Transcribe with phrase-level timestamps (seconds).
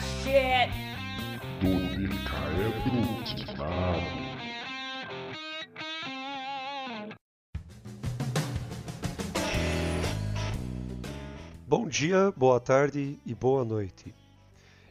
[0.00, 0.70] shit!
[11.66, 14.14] Bom dia, boa tarde e boa noite.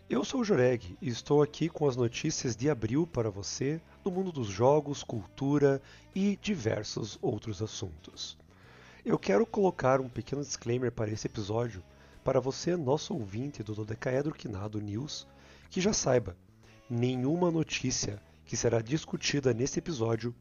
[0.10, 4.12] Eu sou o Joreg e estou aqui com as notícias de abril para você no
[4.12, 5.82] mundo dos jogos, cultura
[6.16, 8.38] e diversos outros assuntos.
[9.06, 11.84] Eu quero colocar um pequeno disclaimer para esse episódio
[12.24, 15.28] para você, nosso ouvinte do Dodecaedro Quinado News,
[15.70, 16.36] que já saiba,
[16.90, 20.34] nenhuma notícia que será discutida nesse episódio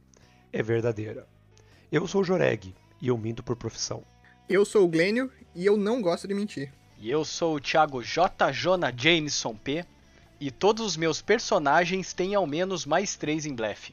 [0.53, 1.27] é verdadeira.
[1.93, 4.03] Eu sou o Joreg e eu minto por profissão.
[4.49, 6.73] Eu sou o Glênio e eu não gosto de mentir.
[6.99, 8.51] E eu sou o Thiago J.
[8.53, 9.85] Jona Jameson P.
[10.41, 13.93] E todos os meus personagens têm ao menos mais três em blefe.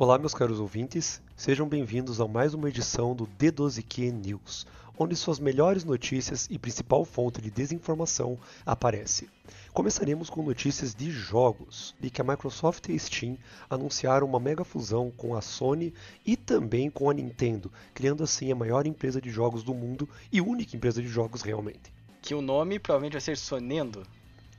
[0.00, 4.66] Olá, meus caros ouvintes, sejam bem-vindos a mais uma edição do D12Q News,
[4.98, 9.28] onde suas melhores notícias e principal fonte de desinformação aparece.
[9.74, 13.36] Começaremos com notícias de jogos, de que a Microsoft e a Steam
[13.68, 15.92] anunciaram uma mega fusão com a Sony
[16.24, 20.40] e também com a Nintendo, criando assim a maior empresa de jogos do mundo e
[20.40, 21.92] única empresa de jogos realmente.
[22.22, 24.06] Que o nome provavelmente vai ser Sonendo.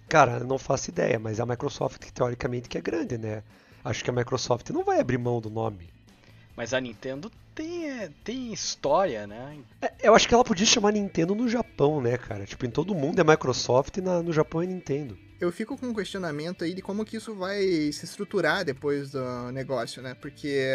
[0.07, 3.41] Cara, não faço ideia, mas a Microsoft teoricamente que é grande, né?
[3.83, 5.89] Acho que a Microsoft não vai abrir mão do nome.
[6.55, 9.57] Mas a Nintendo tem, é, tem história, né?
[9.81, 12.45] É, eu acho que ela podia chamar Nintendo no Japão, né, cara?
[12.45, 15.17] Tipo, em todo mundo é Microsoft e na, no Japão é Nintendo.
[15.39, 19.51] Eu fico com um questionamento aí de como que isso vai se estruturar depois do
[19.51, 20.13] negócio, né?
[20.13, 20.67] Porque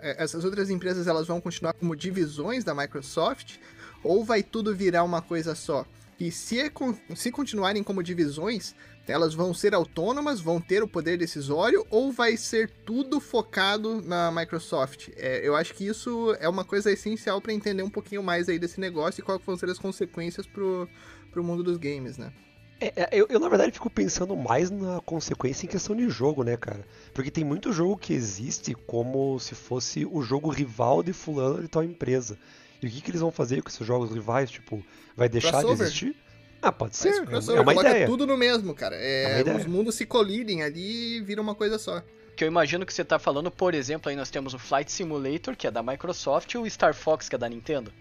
[0.00, 3.56] é, essas outras empresas elas vão continuar como divisões da Microsoft
[4.02, 5.84] ou vai tudo virar uma coisa só?
[6.18, 6.70] E se, é
[7.14, 8.74] se continuarem como divisões,
[9.06, 14.30] elas vão ser autônomas, vão ter o poder decisório ou vai ser tudo focado na
[14.30, 15.10] Microsoft?
[15.16, 18.58] É, eu acho que isso é uma coisa essencial para entender um pouquinho mais aí
[18.58, 20.88] desse negócio e quais vão ser as consequências pro,
[21.30, 22.32] pro mundo dos games, né?
[22.80, 26.44] É, é, eu, eu, na verdade, fico pensando mais na consequência em questão de jogo,
[26.44, 26.84] né, cara?
[27.12, 31.68] Porque tem muito jogo que existe como se fosse o jogo rival de fulano de
[31.68, 32.38] tal empresa.
[32.82, 34.50] E o que, que eles vão fazer com esses jogos rivais?
[34.50, 34.84] Tipo,
[35.16, 35.76] vai deixar Crossover.
[35.76, 36.16] de existir?
[36.60, 37.08] Ah, pode ser.
[37.08, 38.06] É, crossover, é uma coloca ideia.
[38.06, 38.96] tudo no mesmo, cara.
[38.96, 42.02] É, É os mundos se colidem ali e viram uma coisa só.
[42.36, 45.56] Que eu imagino que você tá falando, por exemplo, aí nós temos o Flight Simulator,
[45.56, 47.92] que é da Microsoft, e o Star Fox, que é da Nintendo.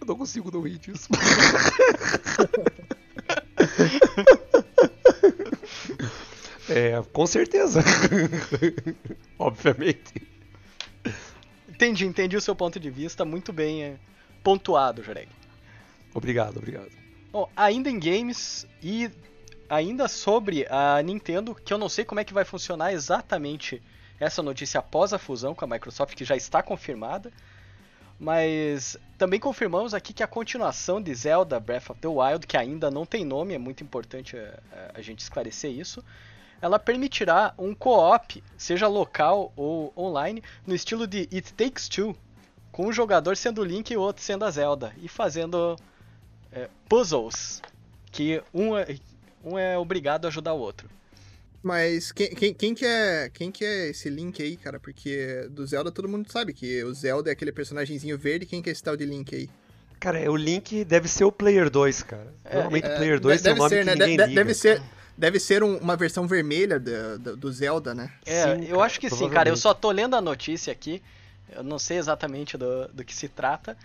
[0.00, 1.08] Eu não consigo não rir disso.
[6.68, 7.82] é, com certeza.
[9.38, 10.28] Obviamente.
[11.72, 13.96] Entendi, entendi o seu ponto de vista, muito bem é,
[14.42, 15.28] pontuado, Joreg.
[16.14, 16.90] Obrigado, obrigado.
[17.32, 19.10] Bom, ainda em games e
[19.68, 23.82] ainda sobre a Nintendo, que eu não sei como é que vai funcionar exatamente
[24.20, 27.32] essa notícia após a fusão com a Microsoft, que já está confirmada.
[28.20, 32.90] Mas também confirmamos aqui que a continuação de Zelda Breath of the Wild, que ainda
[32.90, 36.04] não tem nome, é muito importante a, a- a gente esclarecer isso,
[36.62, 42.16] ela permitirá um co-op, seja local ou online, no estilo de It Takes Two,
[42.70, 45.76] com um jogador sendo o Link e o outro sendo a Zelda, e fazendo
[46.52, 47.60] é, puzzles,
[48.10, 48.96] que um é,
[49.44, 50.88] um é obrigado a ajudar o outro.
[51.62, 54.80] Mas quem, quem, quem, que é, quem que é esse Link aí, cara?
[54.80, 58.46] Porque do Zelda todo mundo sabe que o Zelda é aquele personagemzinho verde.
[58.46, 59.48] Quem que é esse tal de Link aí?
[60.00, 62.34] Cara, é, o Link deve ser o Player 2, cara.
[62.44, 63.92] É, Normalmente É, o Player 2 de- tem um nome ser, que né?
[63.94, 64.34] ninguém De- liga.
[64.40, 64.82] Deve ser,
[65.22, 68.12] deve ser um- uma versão vermelha do, do, do Zelda, né?
[68.26, 69.48] É, Sim, eu cara, acho que sim, cara.
[69.48, 71.00] Eu só tô lendo a notícia aqui.
[71.48, 73.76] Eu não sei exatamente do, do que se trata.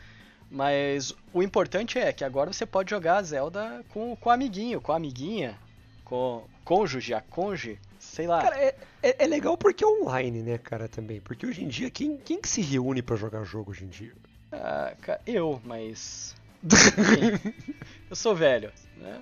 [0.50, 4.82] Mas o importante é que agora você pode jogar a Zelda com, com o amiguinho,
[4.82, 5.60] com a amiguinha,
[6.04, 8.42] com o cônjuge, a conge, sei lá.
[8.42, 11.22] Cara, é, é- é legal porque é online, né, cara, também.
[11.22, 14.14] Porque hoje em dia, quem, quem que se reúne pra jogar jogo hoje em dia?
[14.52, 14.92] Ah,
[15.28, 16.36] eu, mas.
[16.64, 17.54] Enfim,
[18.10, 19.22] eu sou velho, né?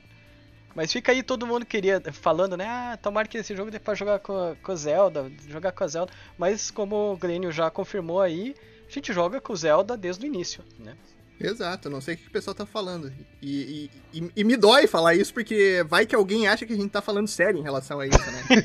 [0.75, 2.65] Mas fica aí todo mundo queria falando, né?
[2.67, 5.87] Ah, tomara que esse jogo dê pra jogar com, com o Zelda, jogar com a
[5.87, 6.11] Zelda.
[6.37, 8.53] Mas como o Glênio já confirmou aí,
[8.87, 10.95] a gente joga com o Zelda desde o início, né?
[11.39, 13.11] Exato, eu não sei o que o pessoal tá falando.
[13.41, 16.77] E, e, e- e me dói falar isso, porque vai que alguém acha que a
[16.77, 18.43] gente tá falando sério em relação a isso, né?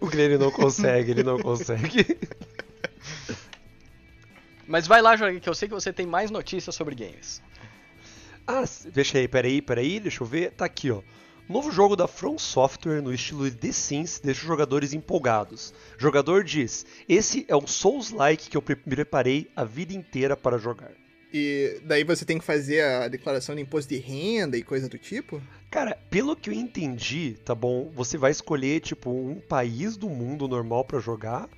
[0.00, 2.18] O Glenn não consegue, ele não consegue.
[4.66, 7.42] Mas vai lá, Jorge, que eu sei que você tem mais notícias sobre games.
[8.52, 10.50] Ah, deixa aí, peraí, peraí, deixa eu ver.
[10.50, 11.02] Tá aqui, ó.
[11.48, 15.72] Novo jogo da From Software no estilo de The Sims deixa os jogadores empolgados.
[15.96, 20.58] O jogador diz: Esse é um Souls-like que eu me preparei a vida inteira para
[20.58, 20.90] jogar.
[21.32, 24.98] E daí você tem que fazer a declaração de imposto de renda e coisa do
[24.98, 25.40] tipo?
[25.70, 27.92] Cara, pelo que eu entendi, tá bom?
[27.94, 31.48] Você vai escolher, tipo, um país do mundo normal pra jogar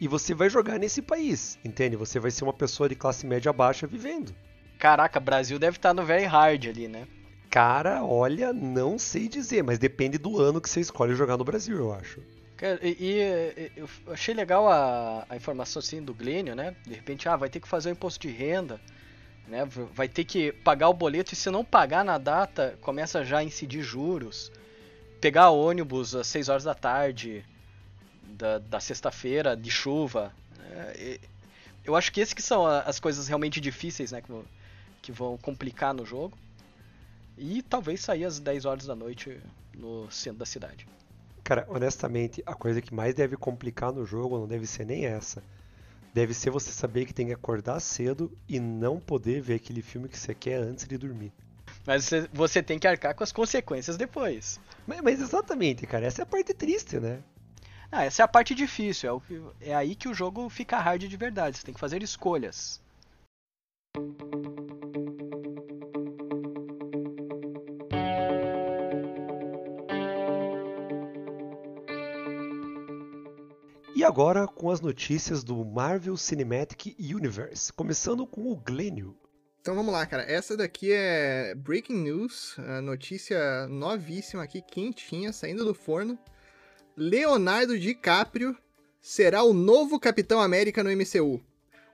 [0.00, 1.94] e você vai jogar nesse país, entende?
[1.94, 4.34] Você vai ser uma pessoa de classe média baixa vivendo.
[4.80, 7.06] Caraca, Brasil deve estar no very hard ali, né?
[7.50, 11.76] Cara, olha, não sei dizer, mas depende do ano que você escolhe jogar no Brasil,
[11.76, 12.22] eu acho.
[12.56, 16.74] Cara, e, e, eu achei legal a, a informação assim do Glênio, né?
[16.86, 18.80] De repente, ah, vai ter que fazer o imposto de renda,
[19.46, 19.66] né?
[19.92, 23.44] Vai ter que pagar o boleto e se não pagar na data, começa já a
[23.44, 24.50] incidir juros.
[25.20, 27.44] Pegar ônibus às 6 horas da tarde,
[28.22, 30.32] da, da sexta-feira, de chuva.
[30.72, 31.20] É,
[31.84, 34.22] eu acho que esses que são as coisas realmente difíceis, né?
[34.22, 34.32] Que,
[35.00, 36.36] que vão complicar no jogo.
[37.36, 39.40] E talvez sair às 10 horas da noite
[39.74, 40.86] no centro da cidade.
[41.42, 45.42] Cara, honestamente, a coisa que mais deve complicar no jogo não deve ser nem essa.
[46.12, 50.08] Deve ser você saber que tem que acordar cedo e não poder ver aquele filme
[50.08, 51.32] que você quer antes de dormir.
[51.86, 54.60] Mas você, tem que arcar com as consequências depois.
[54.86, 57.22] Mas, mas, exatamente, cara, essa é a parte triste, né?
[57.90, 60.78] Ah, essa é a parte difícil, é, o que, é aí que o jogo fica
[60.78, 62.80] hard de verdade, você tem que fazer escolhas.
[74.10, 79.16] Agora com as notícias do Marvel Cinematic Universe, começando com o Glênio.
[79.60, 80.24] Então vamos lá, cara.
[80.24, 86.18] Essa daqui é Breaking News, notícia novíssima aqui, quentinha, saindo do forno.
[86.96, 88.56] Leonardo DiCaprio
[89.00, 91.40] será o novo Capitão América no MCU.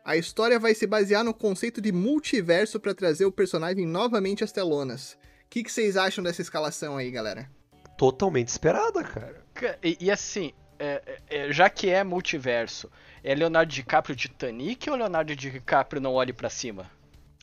[0.02, 4.52] A história vai se basear no conceito de multiverso para trazer o personagem novamente às
[4.52, 5.18] telonas.
[5.44, 7.50] O que, que vocês acham dessa escalação aí, galera?
[7.98, 9.44] Totalmente esperada, cara.
[9.82, 12.90] E, e assim, é, é, já que é multiverso,
[13.22, 16.90] é Leonardo DiCaprio Titanic ou Leonardo DiCaprio não olhe para cima?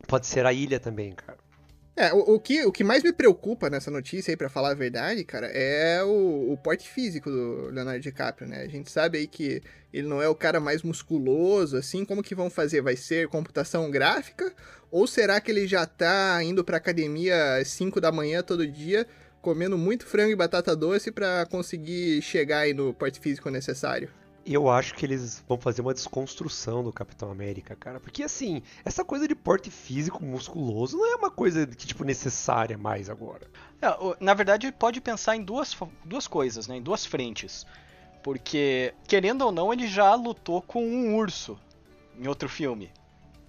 [0.07, 1.37] Pode ser a ilha também, cara.
[1.95, 4.75] É, o, o, que, o que mais me preocupa nessa notícia aí, pra falar a
[4.75, 8.63] verdade, cara, é o, o porte físico do Leonardo DiCaprio, né?
[8.63, 9.61] A gente sabe aí que
[9.93, 12.81] ele não é o cara mais musculoso, assim, como que vão fazer?
[12.81, 14.51] Vai ser computação gráfica?
[14.89, 19.07] Ou será que ele já tá indo pra academia às 5 da manhã todo dia
[19.43, 24.09] comendo muito frango e batata doce para conseguir chegar aí no porte físico necessário.
[24.45, 27.99] Eu acho que eles vão fazer uma desconstrução do Capitão América, cara.
[27.99, 32.77] Porque assim, essa coisa de porte físico musculoso não é uma coisa que, tipo, necessária
[32.77, 33.47] mais agora.
[33.81, 33.87] É,
[34.19, 36.77] na verdade, pode pensar em duas, duas coisas, né?
[36.77, 37.65] Em duas frentes.
[38.21, 41.59] Porque, querendo ou não, ele já lutou com um urso
[42.17, 42.91] em outro filme.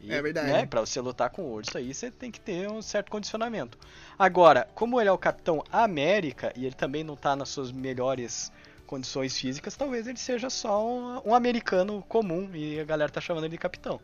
[0.06, 0.50] E, é verdade.
[0.50, 3.78] Né, pra você lutar com o urso aí, você tem que ter um certo condicionamento.
[4.18, 8.52] Agora, como ele é o Capitão América e ele também não tá nas suas melhores
[8.86, 13.44] condições físicas, talvez ele seja só um, um americano comum e a galera tá chamando
[13.44, 14.00] ele de capitão.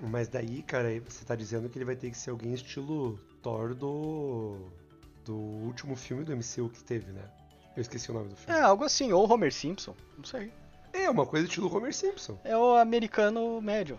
[0.00, 3.74] Mas daí, cara, você tá dizendo que ele vai ter que ser alguém estilo Thor
[3.74, 4.56] do.
[5.24, 7.24] do último filme do MCU que teve, né?
[7.76, 8.58] Eu esqueci o nome do filme.
[8.58, 10.52] É, algo assim, ou Homer Simpson, não sei.
[10.92, 12.38] É, uma coisa estilo Homer Simpson.
[12.44, 13.98] É o americano médio.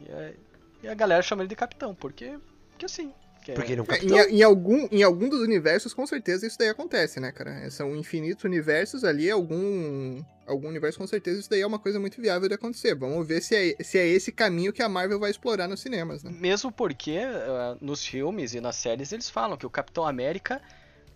[0.00, 0.34] E é,
[0.82, 2.38] e a galera chama ele de capitão, porque,
[2.70, 3.12] porque assim.
[3.54, 4.18] Porque ele é um capitão.
[4.18, 7.70] É, em, em, algum, em algum dos universos, com certeza, isso daí acontece, né, cara?
[7.70, 12.20] São infinitos universos ali, algum, algum universo, com certeza, isso daí é uma coisa muito
[12.20, 12.94] viável de acontecer.
[12.94, 16.22] Vamos ver se é, se é esse caminho que a Marvel vai explorar nos cinemas,
[16.22, 16.30] né?
[16.30, 20.60] Mesmo porque uh, nos filmes e nas séries eles falam que o Capitão América,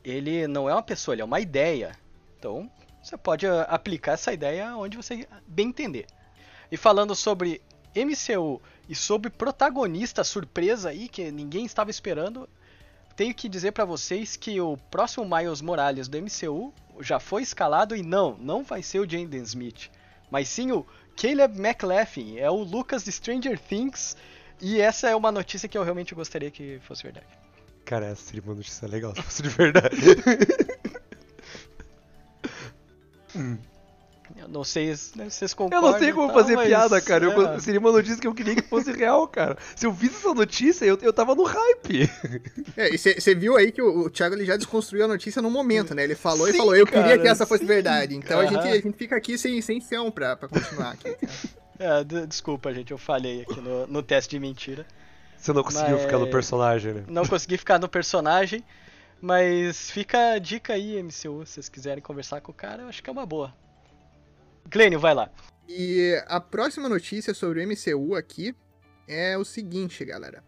[0.02, 1.92] ele não é uma pessoa, ele é uma ideia.
[2.38, 2.70] Então,
[3.02, 6.06] você pode uh, aplicar essa ideia onde você bem entender.
[6.70, 7.60] E falando sobre
[7.94, 12.48] MCU e sobre protagonista surpresa aí que ninguém estava esperando,
[13.16, 17.94] tenho que dizer para vocês que o próximo Miles Morales do MCU já foi escalado
[17.94, 19.90] e não, não vai ser o Jaden Smith,
[20.30, 24.16] mas sim o Caleb McLaughlin, é o Lucas de Stranger Things,
[24.60, 27.26] e essa é uma notícia que eu realmente gostaria que fosse verdade.
[27.84, 29.96] Cara, essa seria uma notícia legal se fosse de verdade.
[33.36, 33.58] hum.
[34.42, 35.88] Eu não sei se vocês concordam.
[35.88, 37.26] Eu não sei como tal, fazer piada, cara.
[37.26, 37.28] É.
[37.28, 39.56] Eu, seria uma notícia que eu queria que fosse real, cara.
[39.76, 42.10] Se eu visse essa notícia, eu, eu tava no hype.
[42.76, 45.50] É, e você viu aí que o, o Thiago ele já desconstruiu a notícia no
[45.50, 46.04] momento, né?
[46.04, 48.16] Ele falou sim, e falou, eu cara, queria que essa fosse sim, verdade.
[48.16, 51.16] Então a gente, a gente fica aqui sem, sem chão pra, pra continuar aqui.
[51.78, 54.86] É, desculpa, gente, eu falhei aqui no, no teste de mentira.
[55.36, 56.02] Você não conseguiu mas...
[56.02, 57.04] ficar no personagem, né?
[57.08, 58.64] Não consegui ficar no personagem.
[59.20, 63.00] Mas fica a dica aí, MCU, se vocês quiserem conversar com o cara, eu acho
[63.00, 63.54] que é uma boa.
[64.70, 65.30] Glênio, vai lá.
[65.68, 68.54] E a próxima notícia sobre o MCU aqui
[69.06, 70.42] é o seguinte, galera.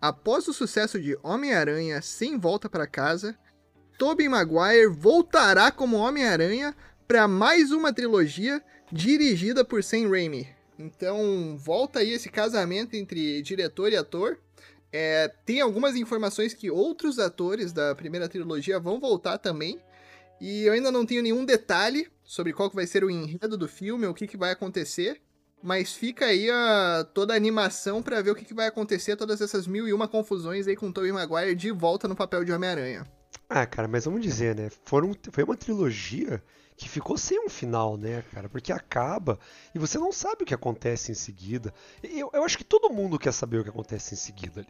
[0.00, 3.36] Após o sucesso de Homem-Aranha Sem Volta para Casa,
[3.98, 6.74] Tobey Maguire voltará como Homem-Aranha
[7.06, 8.62] para mais uma trilogia
[8.92, 10.46] dirigida por Sam Raimi.
[10.78, 14.38] Então, volta aí esse casamento entre diretor e ator.
[14.92, 19.80] É, tem algumas informações que outros atores da primeira trilogia vão voltar também.
[20.40, 23.68] E eu ainda não tenho nenhum detalhe sobre qual que vai ser o enredo do
[23.68, 25.20] filme, o que, que vai acontecer.
[25.62, 29.40] Mas fica aí a, toda a animação para ver o que, que vai acontecer, todas
[29.40, 32.52] essas mil e uma confusões aí com o Tobey Maguire de volta no papel de
[32.52, 33.04] Homem-Aranha.
[33.48, 34.70] Ah, cara, mas vamos dizer, né?
[34.84, 36.42] Foram, foi uma trilogia
[36.76, 38.48] que ficou sem um final, né, cara?
[38.48, 39.38] Porque acaba
[39.74, 41.74] e você não sabe o que acontece em seguida.
[42.02, 44.64] Eu, eu acho que todo mundo quer saber o que acontece em seguida.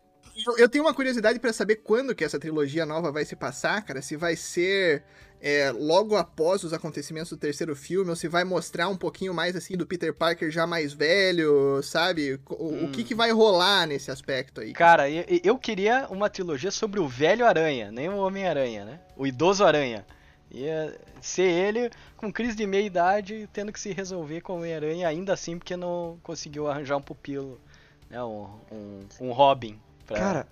[0.46, 3.82] Eu, eu tenho uma curiosidade para saber quando que essa trilogia nova vai se passar,
[3.82, 4.00] cara.
[4.00, 5.02] Se vai ser
[5.40, 9.56] é, logo após os acontecimentos do terceiro filme, ou se vai mostrar um pouquinho mais
[9.56, 12.40] assim do Peter Parker já mais velho, sabe?
[12.48, 12.84] O, hum.
[12.86, 14.72] o que, que vai rolar nesse aspecto aí?
[14.72, 19.00] Cara, eu, eu queria uma trilogia sobre o velho Aranha, nem o Homem-Aranha, né?
[19.16, 20.04] O idoso Aranha.
[20.50, 25.06] Ia ser ele com crise de meia idade, tendo que se resolver com o Homem-Aranha,
[25.06, 27.60] ainda assim porque não conseguiu arranjar um pupilo,
[28.08, 28.22] né?
[28.22, 30.48] Um, um, um Robin pra Cara,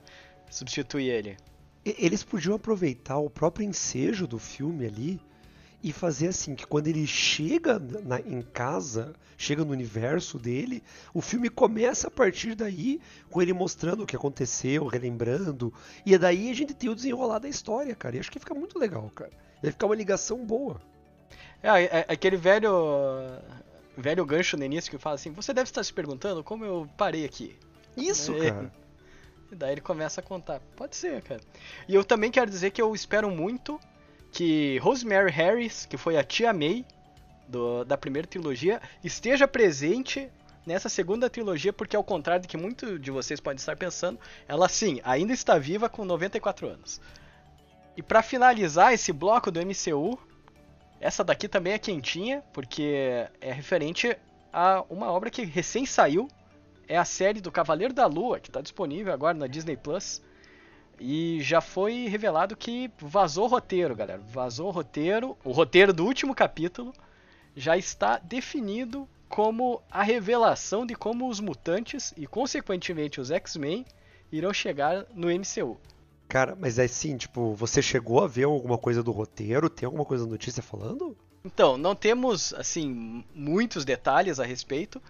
[0.50, 1.36] substituir ele.
[1.84, 5.20] Eles podiam aproveitar o próprio ensejo do filme ali
[5.82, 10.82] e fazer assim, que quando ele chega na, em casa, chega no universo dele,
[11.14, 15.72] o filme começa a partir daí, com ele mostrando o que aconteceu, relembrando,
[16.04, 18.16] e daí a gente tem o desenrolar da história, cara.
[18.16, 19.30] E acho que fica muito legal, cara.
[19.62, 20.80] Vai ficar uma ligação boa.
[21.62, 22.70] É, é, é, aquele velho
[23.96, 27.24] velho gancho no início que fala assim: Você deve estar se perguntando como eu parei
[27.24, 27.56] aqui.
[27.96, 28.50] Isso, é.
[28.50, 28.85] cara.
[29.50, 30.60] E daí ele começa a contar.
[30.76, 31.40] Pode ser, cara.
[31.88, 33.80] E eu também quero dizer que eu espero muito
[34.32, 36.84] que Rosemary Harris, que foi a tia May
[37.48, 40.28] do, da primeira trilogia, esteja presente
[40.66, 44.68] nessa segunda trilogia, porque ao contrário do que muitos de vocês podem estar pensando, ela
[44.68, 47.00] sim, ainda está viva com 94 anos.
[47.96, 50.18] E para finalizar esse bloco do MCU,
[51.00, 54.18] essa daqui também é quentinha, porque é referente
[54.52, 56.28] a uma obra que recém saiu,
[56.88, 60.22] é a série do Cavaleiro da Lua, que está disponível agora na Disney Plus.
[60.98, 64.20] E já foi revelado que vazou o roteiro, galera.
[64.20, 65.36] Vazou o roteiro.
[65.44, 66.92] O roteiro do último capítulo
[67.54, 73.84] já está definido como a revelação de como os mutantes e, consequentemente, os X-Men
[74.30, 75.78] irão chegar no MCU.
[76.28, 79.70] Cara, mas é assim, tipo, você chegou a ver alguma coisa do roteiro?
[79.70, 81.16] Tem alguma coisa da notícia falando?
[81.44, 85.00] Então, não temos, assim, muitos detalhes a respeito,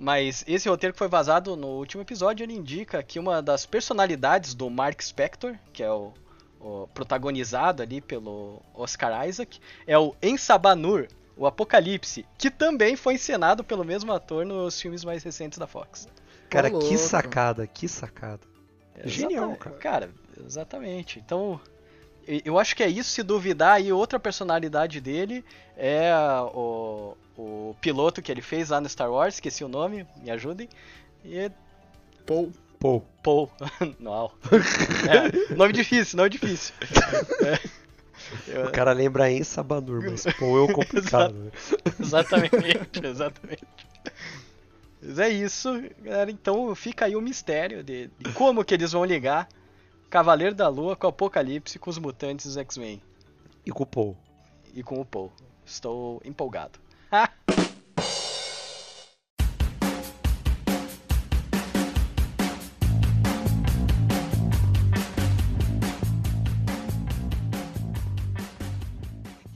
[0.00, 4.54] mas esse roteiro que foi vazado no último episódio, ele indica que uma das personalidades
[4.54, 6.14] do Mark Spector, que é o,
[6.58, 13.62] o protagonizado ali pelo Oscar Isaac, é o Ensabanur, o Apocalipse, que também foi encenado
[13.62, 16.08] pelo mesmo ator nos filmes mais recentes da Fox.
[16.48, 18.40] Cara, que sacada, que sacada.
[19.04, 19.76] Genial, cara.
[19.76, 20.10] Cara,
[20.42, 21.18] exatamente.
[21.18, 21.60] Então,
[22.26, 25.44] eu acho que é isso, se duvidar, aí outra personalidade dele
[25.76, 26.12] é
[26.54, 30.68] o, o piloto que ele fez lá no Star Wars, esqueci o nome, me ajudem.
[31.24, 31.50] E é...
[32.26, 32.52] Paul.
[32.78, 33.06] Paul.
[33.22, 33.50] Paul.
[33.98, 34.30] Não.
[35.10, 36.74] É, nome difícil, nome difícil.
[38.48, 38.64] É.
[38.64, 41.34] O cara lembra em Sabanur, mas Paul é o complicado.
[41.34, 41.50] Né?
[41.98, 42.54] exatamente,
[43.02, 43.66] exatamente.
[45.02, 46.30] Mas é isso, galera.
[46.30, 49.48] Então fica aí o mistério de, de como que eles vão ligar
[50.10, 53.00] Cavaleiro da Lua com o Apocalipse, com os mutantes dos X-Men.
[53.64, 54.16] E com o Paul.
[54.74, 55.30] E com o Paul.
[55.64, 56.80] Estou empolgado.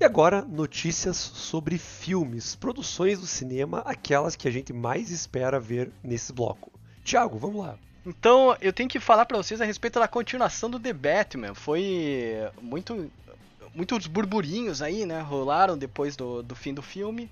[0.00, 5.90] E agora, notícias sobre filmes, produções do cinema, aquelas que a gente mais espera ver
[6.02, 6.70] nesse bloco.
[7.02, 7.78] Tiago, vamos lá.
[8.06, 11.54] Então, eu tenho que falar para vocês a respeito da continuação do The Batman.
[11.54, 13.10] Foi muito
[13.74, 17.28] muitos burburinhos aí, né, rolaram depois do, do fim do filme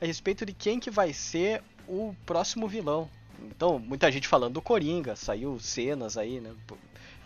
[0.00, 3.08] a respeito de quem que vai ser o próximo vilão.
[3.40, 6.52] Então, muita gente falando do Coringa, saiu cenas aí, né,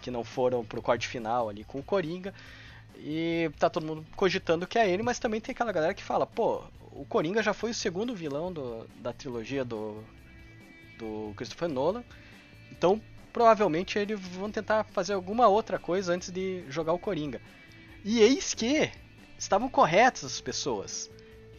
[0.03, 2.35] que não foram pro corte final ali com o Coringa.
[2.99, 6.27] E tá todo mundo cogitando que é ele, mas também tem aquela galera que fala,
[6.27, 10.03] pô, o Coringa já foi o segundo vilão do, da trilogia do,
[10.99, 12.05] do Christopher Nolan.
[12.77, 13.01] Então,
[13.33, 17.41] provavelmente eles vão tentar fazer alguma outra coisa antes de jogar o Coringa.
[18.05, 18.91] E eis que
[19.39, 21.11] estavam corretas as pessoas.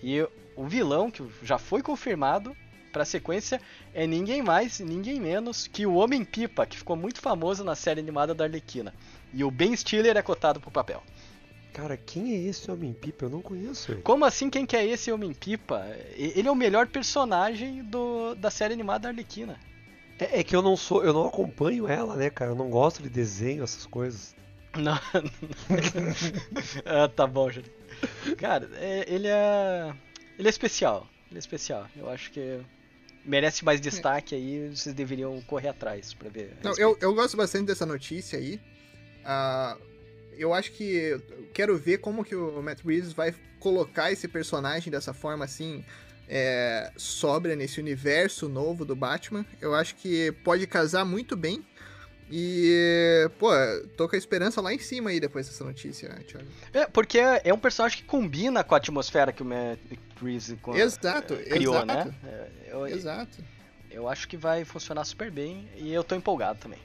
[0.02, 0.22] E
[0.56, 2.56] o vilão que já foi confirmado
[2.92, 3.62] para a sequência
[3.94, 8.34] é ninguém mais, ninguém menos que o Homem-Pipa, que ficou muito famoso na série animada
[8.34, 8.94] da Arlequina.
[9.34, 11.04] E o Ben Stiller é cotado pro papel.
[11.74, 13.26] Cara, quem é esse Homem-Pipa?
[13.26, 14.02] Eu não conheço ele.
[14.02, 15.86] Como assim quem que é esse Homem-Pipa?
[16.16, 19.60] Ele é o melhor personagem do, da série animada da Arlequina.
[20.20, 22.52] É, é, que eu não sou, eu não acompanho ela, né, cara?
[22.52, 24.36] Eu não gosto de desenho, essas coisas.
[24.78, 25.00] Não.
[26.86, 27.72] ah, tá bom, Júlio.
[28.38, 29.92] Cara, é, ele é.
[30.38, 31.08] Ele é especial.
[31.32, 31.88] Ele é especial.
[31.96, 32.60] Eu acho que
[33.26, 36.56] merece mais destaque aí, vocês deveriam correr atrás pra ver.
[36.64, 38.60] Não, eu, eu gosto bastante dessa notícia aí.
[39.26, 39.78] Ah,
[40.38, 40.84] eu acho que.
[40.84, 41.22] eu
[41.54, 45.84] Quero ver como que o Matt Reeves vai colocar esse personagem dessa forma assim.
[46.30, 49.46] É, sóbria nesse universo novo do Batman.
[49.62, 51.66] Eu acho que pode casar muito bem.
[52.30, 53.50] E, pô,
[53.96, 56.46] tô com a esperança lá em cima aí depois dessa notícia, Thiago.
[56.74, 59.80] É, porque é é um personagem que combina com a atmosfera que o Matt
[60.22, 61.86] Reeves Exato, criou, exato.
[61.88, 62.16] né?
[62.26, 63.38] É, Eu, Exato.
[63.90, 66.80] eu acho que vai funcionar super bem e eu tô empolgado também.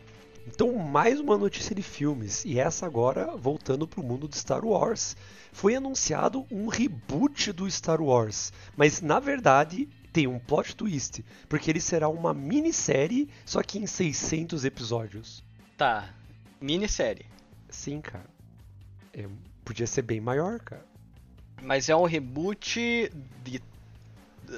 [0.47, 4.65] Então, mais uma notícia de filmes, e essa agora voltando para o mundo de Star
[4.65, 5.17] Wars.
[5.53, 11.71] Foi anunciado um reboot do Star Wars, mas na verdade tem um plot twist, porque
[11.71, 15.45] ele será uma minissérie, só que em 600 episódios.
[15.77, 16.15] Tá,
[16.61, 17.27] minissérie.
[17.69, 18.27] Sim, cara.
[19.13, 19.29] É,
[19.65, 20.85] podia ser bem maior, cara.
[21.63, 23.11] Mas é um reboot
[23.45, 23.63] de,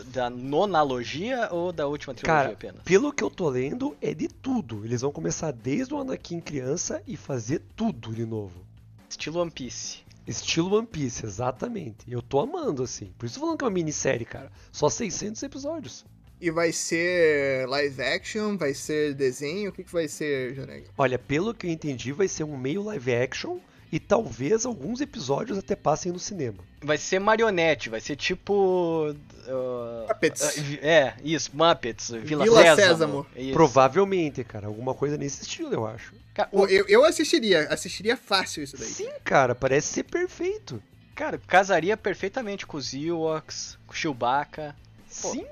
[0.02, 2.82] da nonalogia ou da última trilogia Cara, apenas?
[2.82, 4.84] pelo que eu tô lendo, é de tudo.
[4.84, 8.64] Eles vão começar desde o Anakin criança e fazer tudo de novo.
[9.08, 9.98] Estilo One Piece.
[10.26, 12.10] Estilo One Piece, exatamente.
[12.10, 13.12] Eu tô amando, assim.
[13.18, 14.50] Por isso eu tô falando que é uma minissérie, cara.
[14.72, 16.04] Só 600 episódios.
[16.40, 20.86] E vai ser live action, vai ser desenho, o que, que vai ser, Joreg?
[20.98, 23.58] Olha, pelo que eu entendi, vai ser um meio live action
[23.94, 26.58] e talvez alguns episódios até passem no cinema.
[26.82, 29.14] Vai ser marionete, vai ser tipo.
[29.46, 30.42] uh, Muppets.
[30.42, 32.76] uh, é, isso, Muppets, Vila, Vila Sésamo.
[32.76, 33.26] Sésamo.
[33.36, 33.52] Isso.
[33.52, 34.66] Provavelmente, cara.
[34.66, 36.12] Alguma coisa nesse estilo, eu acho.
[36.50, 38.88] O- Eu, eu assistiria, assistiria fácil isso daí.
[38.88, 39.54] Sim, cara.
[39.54, 40.82] Parece ser perfeito.
[41.14, 44.74] Cara, casaria perfeitamente com os Ewoks, com o Chewbacca,
[45.22, 45.30] Pô.
[45.30, 45.46] Sim.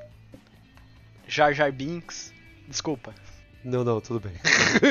[1.29, 2.33] Jar Jar Binks.
[2.67, 3.15] Desculpa.
[3.65, 4.33] Não, não, tudo bem.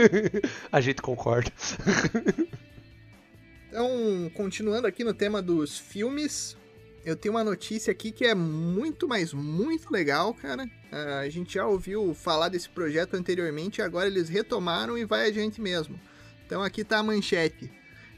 [0.71, 1.51] A gente concorda.
[3.71, 6.57] Então, continuando aqui no tema dos filmes,
[7.05, 10.67] eu tenho uma notícia aqui que é muito, mas muito legal, cara.
[10.91, 15.61] Ah, a gente já ouviu falar desse projeto anteriormente, agora eles retomaram e vai adiante
[15.61, 15.97] mesmo.
[16.45, 17.71] Então aqui tá a manchete.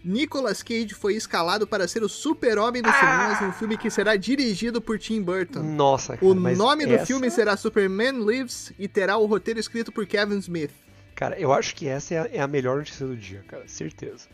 [0.04, 4.16] Nicolas Cage foi escalado para ser o super-homem dos cinemas em um filme que será
[4.16, 5.62] dirigido por Tim Burton.
[5.62, 6.26] Nossa, cara.
[6.26, 10.40] O nome do essa- filme será Superman Lives e terá o roteiro escrito por Kevin
[10.40, 10.72] Smith.
[11.16, 13.66] Cara, eu acho que essa é a, é a melhor notícia do dia, cara.
[13.68, 14.28] Certeza.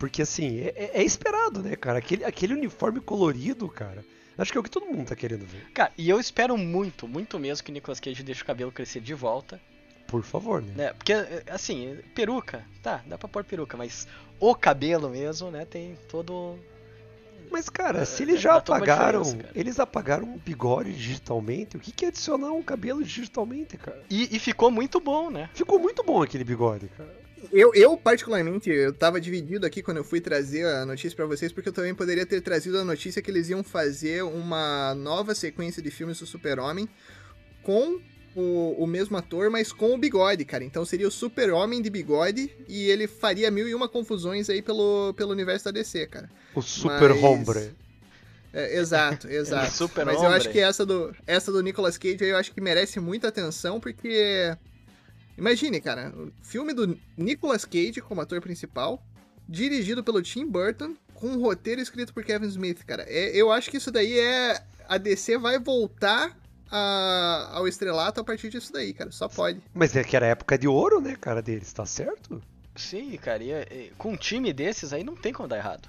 [0.00, 1.98] Porque assim, é, é- é esperado, né, cara?
[1.98, 4.02] Aquele, aquele uniforme colorido, cara.
[4.38, 5.70] Acho que é o que todo mundo tá querendo ver.
[5.74, 9.12] Cara, e eu espero muito, muito mesmo que Nicolas Cage deixe o cabelo crescer de
[9.12, 9.60] volta.
[10.06, 10.72] Por favor, né?
[10.74, 10.92] né?
[10.94, 11.12] Porque,
[11.48, 14.08] assim, peruca, tá, dá pra pôr peruca, mas
[14.40, 16.58] o cabelo mesmo, né, tem todo.
[17.50, 19.22] Mas, cara, se É, eles já toda uma apagaram.
[19.54, 21.76] Eles apagaram um bigode digitalmente.
[21.76, 24.02] O que, que é adicionar um cabelo digitalmente, cara?
[24.08, 25.50] E, e ficou muito bom, né?
[25.52, 27.19] Ficou muito bom aquele bigode, cara.
[27.52, 31.52] Eu, eu, particularmente, eu tava dividido aqui quando eu fui trazer a notícia pra vocês,
[31.52, 35.82] porque eu também poderia ter trazido a notícia que eles iam fazer uma nova sequência
[35.82, 36.88] de filmes do Super-Homem
[37.62, 38.00] com
[38.34, 40.64] o, o mesmo ator, mas com o bigode, cara.
[40.64, 45.12] Então seria o Super-Homem de bigode e ele faria mil e uma confusões aí pelo,
[45.14, 46.30] pelo universo da DC, cara.
[46.54, 47.72] O super Mas- hombre.
[48.52, 49.72] É, exato, exato.
[49.72, 52.60] Super Mas eu acho que essa do, essa do Nicolas Cage aí eu acho que
[52.60, 54.56] merece muita atenção, porque.
[55.40, 59.02] Imagine, cara, o filme do Nicolas Cage como ator principal,
[59.48, 63.04] dirigido pelo Tim Burton, com um roteiro escrito por Kevin Smith, cara.
[63.08, 64.62] É, eu acho que isso daí é.
[64.86, 66.36] A DC vai voltar
[66.70, 69.10] a- ao estrelato a partir disso daí, cara.
[69.10, 69.60] Só pode.
[69.72, 72.42] Mas é que era a época de ouro, né, cara, deles, tá certo?
[72.76, 75.88] Sim, cara, e, e com um time desses aí não tem como dar errado.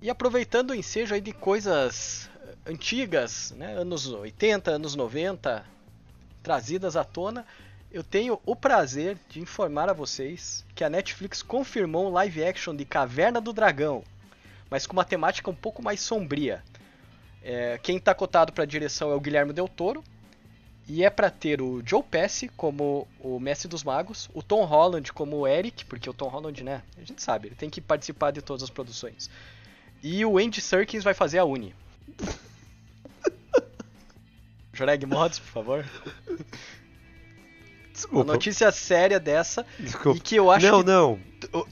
[0.00, 5.64] E aproveitando o ensejo aí de coisas eh, antigas, né, anos 80, anos 90,
[6.42, 7.44] trazidas à tona,
[7.90, 12.74] eu tenho o prazer de informar a vocês que a Netflix confirmou um live action
[12.74, 14.04] de Caverna do Dragão,
[14.70, 16.62] mas com uma temática um pouco mais sombria.
[17.42, 20.04] É, quem está cotado para a direção é o Guilherme Del Toro,
[20.86, 25.12] e é para ter o Joe Pesci como o Mestre dos Magos, o Tom Holland
[25.12, 28.30] como o Eric, porque o Tom Holland, né, a gente sabe, ele tem que participar
[28.30, 29.30] de todas as produções.
[30.02, 31.74] E o Andy Serkins vai fazer a Uni.
[34.72, 35.84] Joreg Mods, por favor.
[38.06, 38.32] Uma Desculpa.
[38.32, 40.20] notícia séria dessa e Desculpa.
[40.20, 41.18] que eu acho Não, que não.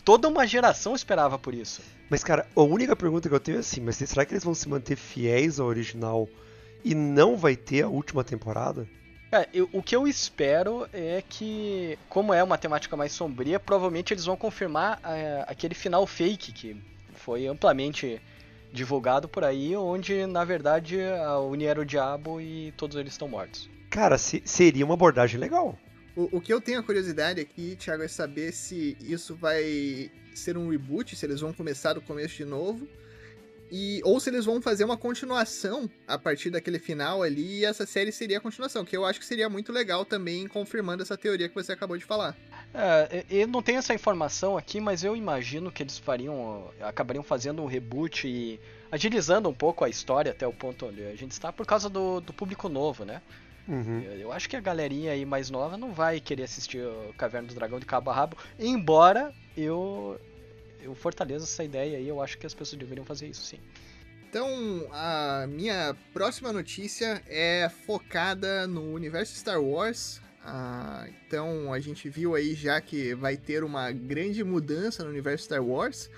[0.04, 1.80] toda uma geração esperava por isso.
[2.08, 4.54] Mas, cara, a única pergunta que eu tenho é assim, mas será que eles vão
[4.54, 6.28] se manter fiéis ao original
[6.84, 8.86] e não vai ter a última temporada?
[9.30, 14.14] Cara, eu- o que eu espero é que, como é uma temática mais sombria, provavelmente
[14.14, 16.76] eles vão confirmar é, aquele final fake que
[17.14, 18.20] foi amplamente
[18.72, 23.26] divulgado por aí, onde na verdade a Uni era o diabo e todos eles estão
[23.26, 23.68] mortos.
[23.90, 25.76] Cara, se- seria uma abordagem legal.
[26.16, 30.56] O, o que eu tenho a curiosidade aqui, Thiago, é saber se isso vai ser
[30.56, 32.88] um reboot, se eles vão começar do começo de novo.
[33.70, 37.84] e ou se eles vão fazer uma continuação a partir daquele final ali e essa
[37.84, 41.48] série seria a continuação, que eu acho que seria muito legal também, confirmando essa teoria
[41.48, 42.36] que você acabou de falar.
[42.72, 47.62] É, eu não tenho essa informação aqui, mas eu imagino que eles fariam, acabariam fazendo
[47.62, 51.52] um reboot e agilizando um pouco a história até o ponto onde a gente está
[51.52, 53.20] por causa do, do público novo, né?
[53.68, 54.00] Uhum.
[54.00, 57.48] Eu, eu acho que a galerinha aí mais nova não vai querer assistir o Caverna
[57.48, 60.18] do Dragão de cabo a rabo, embora eu
[60.86, 63.58] eu fortaleço essa ideia aí, eu acho que as pessoas deveriam fazer isso sim.
[64.28, 70.20] Então, a minha próxima notícia é focada no universo Star Wars.
[70.44, 75.44] Ah, então, a gente viu aí já que vai ter uma grande mudança no universo
[75.44, 76.10] Star Wars.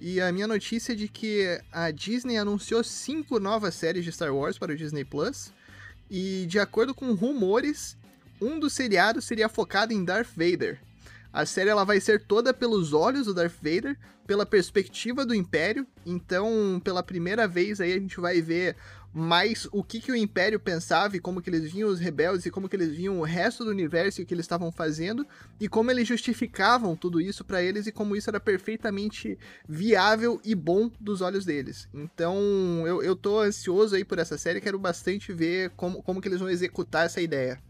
[0.00, 4.34] E a minha notícia é de que a Disney anunciou cinco novas séries de Star
[4.34, 5.52] Wars para o Disney Plus.
[6.10, 7.96] E de acordo com rumores,
[8.40, 10.80] um dos seriados seria focado em Darth Vader.
[11.32, 13.96] A série ela vai ser toda pelos olhos do Darth Vader,
[14.26, 15.86] pela perspectiva do Império.
[16.04, 18.76] Então, pela primeira vez aí a gente vai ver
[19.12, 22.50] mais o que, que o Império pensava e como que eles viam os rebeldes e
[22.50, 25.26] como que eles viam o resto do universo e o que eles estavam fazendo
[25.58, 30.54] e como eles justificavam tudo isso para eles e como isso era perfeitamente viável e
[30.54, 31.88] bom dos olhos deles.
[31.92, 32.38] Então,
[32.86, 36.40] eu, eu tô ansioso aí por essa série, quero bastante ver como, como que eles
[36.40, 37.60] vão executar essa ideia.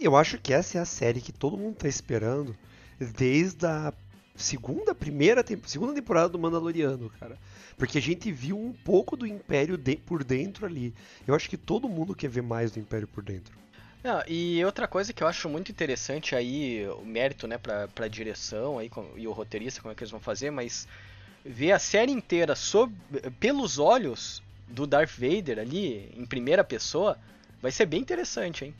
[0.00, 2.56] Eu acho que essa é a série que todo mundo tá esperando
[2.98, 3.92] desde a
[4.34, 7.38] segunda, primeira, segunda temporada do Mandaloriano, cara.
[7.76, 10.94] Porque a gente viu um pouco do Império de, por dentro ali.
[11.26, 13.56] Eu acho que todo mundo quer ver mais do Império por dentro.
[14.02, 18.06] Não, e outra coisa que eu acho muito interessante aí, o mérito, né, pra, pra
[18.06, 20.86] direção aí, e o roteirista, como é que eles vão fazer, mas
[21.42, 22.94] ver a série inteira sob,
[23.40, 27.18] pelos olhos do Darth Vader ali, em primeira pessoa,
[27.62, 28.74] vai ser bem interessante, hein?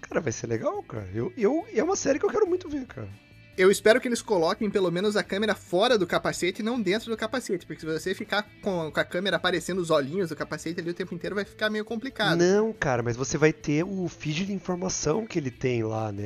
[0.00, 1.08] Cara, vai ser legal, cara.
[1.14, 3.08] Eu, eu, é uma série que eu quero muito ver, cara.
[3.56, 7.10] Eu espero que eles coloquem pelo menos a câmera fora do capacete e não dentro
[7.10, 10.80] do capacete, porque se você ficar com, com, a câmera aparecendo os olhinhos do capacete
[10.80, 12.38] ali o tempo inteiro vai ficar meio complicado.
[12.38, 16.24] Não, cara, mas você vai ter o feed de informação que ele tem lá, né?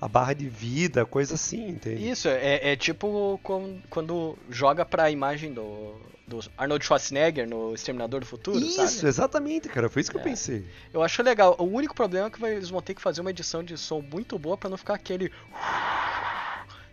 [0.00, 2.08] A barra de vida, coisa assim, entende?
[2.08, 3.40] Isso, é, é tipo
[3.88, 5.94] quando joga pra imagem do,
[6.26, 8.88] do Arnold Schwarzenegger no Exterminador do Futuro, isso, sabe?
[8.88, 9.88] Isso, exatamente, cara.
[9.88, 10.20] Foi isso que é.
[10.20, 10.66] eu pensei.
[10.92, 11.56] Eu acho legal.
[11.58, 14.38] O único problema é que eles vão ter que fazer uma edição de som muito
[14.38, 15.32] boa para não ficar aquele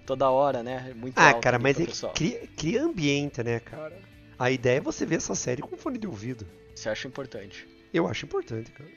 [0.06, 0.94] toda hora, né?
[0.96, 3.98] Muito ah, cara, mas é cria, cria ambiente, né, cara?
[4.38, 6.46] A ideia é você ver essa série com fone de ouvido.
[6.76, 7.68] Você acha importante?
[7.94, 8.90] Eu acho importante, cara.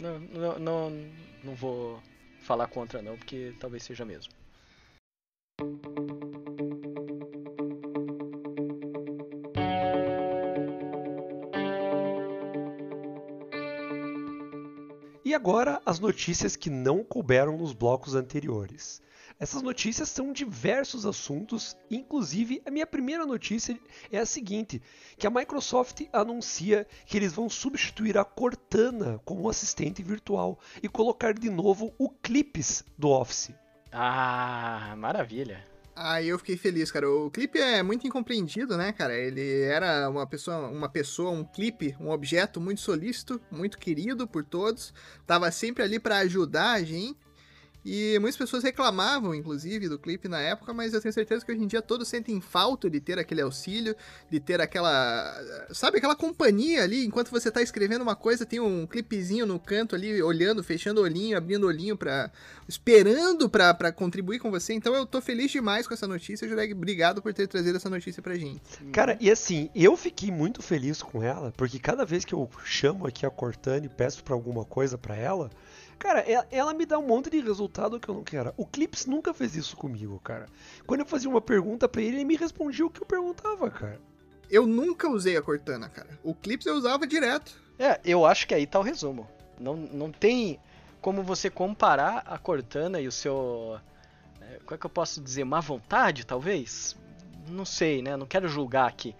[0.00, 1.06] Não, não, não,
[1.42, 2.00] não vou
[2.40, 4.32] falar contra não, porque talvez seja mesmo.
[15.24, 19.02] E agora as notícias que não couberam nos blocos anteriores.
[19.38, 23.78] Essas notícias são diversos assuntos, inclusive a minha primeira notícia
[24.10, 24.80] é a seguinte:
[25.18, 31.34] que a Microsoft anuncia que eles vão substituir a Cortana como assistente virtual e colocar
[31.34, 33.52] de novo o Clips do Office.
[33.92, 35.74] Ah, maravilha.
[35.96, 37.08] Ah, eu fiquei feliz, cara.
[37.08, 39.14] O clipe é muito incompreendido, né, cara?
[39.14, 44.44] Ele era uma pessoa, uma pessoa, um clipe, um objeto muito solícito, muito querido por
[44.44, 44.92] todos.
[45.24, 47.23] Tava sempre ali para ajudar a gente.
[47.84, 51.62] E muitas pessoas reclamavam, inclusive, do clipe na época, mas eu tenho certeza que hoje
[51.62, 53.94] em dia todos sentem falta de ter aquele auxílio,
[54.30, 55.34] de ter aquela.
[55.70, 59.94] Sabe, aquela companhia ali, enquanto você tá escrevendo uma coisa, tem um clipezinho no canto
[59.94, 62.30] ali, olhando, fechando olhinho, abrindo olhinho para
[62.66, 64.72] esperando para contribuir com você.
[64.72, 66.72] Então eu tô feliz demais com essa notícia, Jureg.
[66.72, 68.62] Obrigado por ter trazido essa notícia pra gente.
[68.92, 73.06] Cara, e assim, eu fiquei muito feliz com ela, porque cada vez que eu chamo
[73.06, 75.50] aqui a Cortana e peço pra alguma coisa para ela.
[75.98, 78.52] Cara, ela me dá um monte de resultado que eu não quero.
[78.56, 80.46] O Clips nunca fez isso comigo, cara.
[80.86, 84.00] Quando eu fazia uma pergunta para ele, ele me respondia o que eu perguntava, cara.
[84.50, 86.18] Eu nunca usei a Cortana, cara.
[86.22, 87.58] O Clips eu usava direto.
[87.78, 89.28] É, eu acho que aí tá o resumo.
[89.58, 90.60] Não, não tem
[91.00, 93.78] como você comparar a Cortana e o seu.
[94.40, 95.44] É, como é que eu posso dizer?
[95.44, 96.96] Má vontade, talvez?
[97.48, 98.16] Não sei, né?
[98.16, 99.14] Não quero julgar aqui.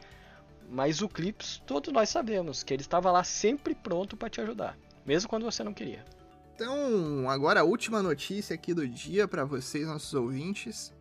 [0.68, 4.76] Mas o Clips, todos nós sabemos que ele estava lá sempre pronto para te ajudar.
[5.04, 6.04] Mesmo quando você não queria.
[6.54, 10.92] Então, agora a última notícia aqui do dia para vocês, nossos ouvintes.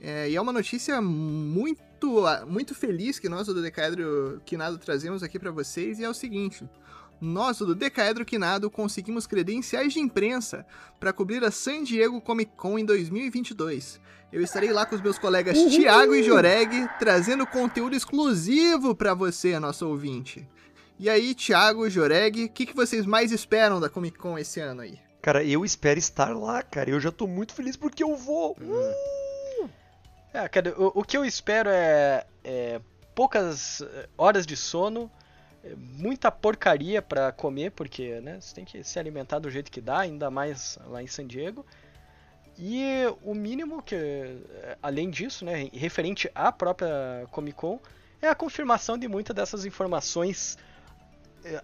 [0.00, 5.38] É, e é uma notícia muito, muito feliz que nós do Decaedro Quinado trazemos aqui
[5.38, 6.68] para vocês, e é o seguinte.
[7.20, 10.66] Nós do Decaedro Quinado conseguimos credenciais de imprensa
[10.98, 14.00] para cobrir a San Diego Comic Con em 2022.
[14.32, 15.56] Eu estarei lá com os meus colegas.
[15.56, 20.48] Thiago e Joreg, trazendo conteúdo exclusivo para você, nosso ouvinte.
[20.98, 24.82] E aí, Thiago, Joreg, o que, que vocês mais esperam da Comic Con esse ano
[24.82, 24.98] aí?
[25.20, 26.90] Cara, eu espero estar lá, cara.
[26.90, 28.56] Eu já tô muito feliz porque eu vou.
[28.60, 29.68] Uh!
[30.34, 32.80] É, cara, o, o, que eu espero é, é,
[33.14, 35.10] poucas eh, horas de sono,
[35.62, 39.80] é, muita porcaria para comer, porque né, você tem que se alimentar do jeito que
[39.80, 41.64] dá, ainda mais lá em San Diego.
[42.58, 42.82] E
[43.22, 43.96] o mínimo que,
[44.82, 47.78] além disso, né, referente à própria Comic Con,
[48.20, 50.58] é a confirmação de muitas dessas informações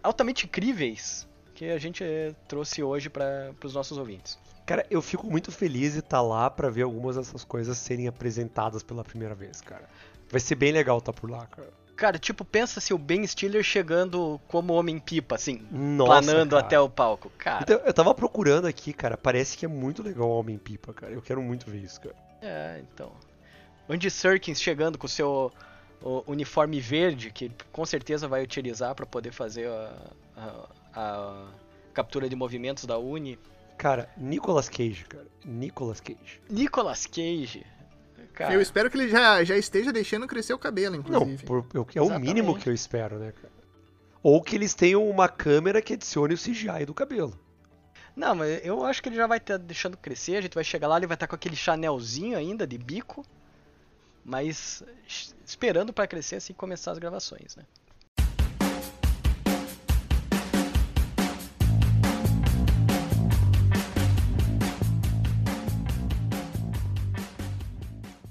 [0.03, 4.39] altamente incríveis que a gente é, trouxe hoje para os nossos ouvintes.
[4.65, 8.07] Cara, eu fico muito feliz de estar tá lá para ver algumas dessas coisas serem
[8.07, 9.89] apresentadas pela primeira vez, cara.
[10.31, 11.71] Vai ser bem legal estar tá por lá, cara.
[11.97, 16.63] Cara, tipo, pensa se o Ben Stiller chegando como Homem-Pipa, assim, Nossa, planando cara.
[16.65, 17.29] até o palco.
[17.37, 17.63] Cara.
[17.63, 21.13] Então, eu tava procurando aqui, cara, parece que é muito legal o Homem-Pipa, cara.
[21.13, 22.15] Eu quero muito ver isso, cara.
[22.41, 23.11] É, então.
[23.89, 25.51] Andy Serkins chegando com o seu
[26.03, 31.47] o uniforme verde, que com certeza vai utilizar para poder fazer a, a, a,
[31.93, 33.39] captura de movimentos da Uni.
[33.77, 35.27] Cara, Nicolas Cage, cara.
[35.45, 36.41] Nicolas Cage.
[36.49, 37.65] Nicolas Cage.
[38.35, 38.55] Cara.
[38.55, 41.45] Eu espero que ele já, já esteja deixando crescer o cabelo, inclusive.
[41.45, 43.53] Não, por, é o mínimo que eu espero, né, cara?
[44.23, 47.39] Ou que eles tenham uma câmera que adicione o CGI do cabelo.
[48.15, 50.87] Não, mas eu acho que ele já vai estar deixando crescer, a gente vai chegar
[50.89, 53.25] lá, ele vai estar com aquele chanelzinho ainda de bico,
[54.29, 54.83] mas
[55.47, 57.65] esperando para crescer assim começar as gravações, né?